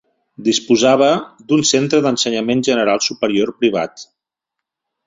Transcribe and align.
Disposava 0.45 1.09
d'un 1.51 1.63
centre 1.73 2.01
d'ensenyament 2.07 2.65
general 2.71 3.07
superior 3.11 3.57
privat. 3.63 4.09